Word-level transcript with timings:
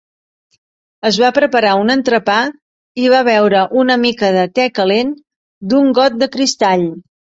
Es 1.09 1.17
va 1.23 1.29
preparar 1.35 1.73
un 1.81 1.93
entrepà 1.95 2.37
i 3.03 3.11
va 3.15 3.19
beure 3.29 3.61
una 3.83 3.99
mica 4.07 4.33
de 4.39 4.47
te 4.57 4.69
calent 4.79 5.13
d'un 5.75 5.93
got 6.01 6.19
de 6.23 6.31
cristall. 6.39 6.89